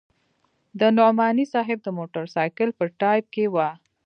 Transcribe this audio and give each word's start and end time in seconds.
د 0.79 0.81
نعماني 0.97 1.45
صاحب 1.53 1.79
د 1.83 1.87
موټرسایکل 1.97 2.69
په 2.77 2.83
ټایپ 2.99 3.25
کې 3.33 3.45
وه. 3.53 3.69